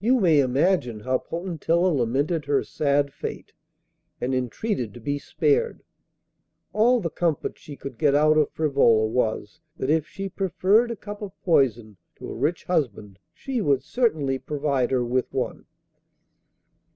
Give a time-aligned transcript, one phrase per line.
[0.03, 3.53] You may imagine how Potentilla lamented her sad fate,
[4.19, 5.83] and entreated to be spared.
[6.73, 10.95] All the comfort she could get out of Frivola was, that if she preferred a
[10.95, 15.65] cup of poison to a rich husband she would certainly provide her with one.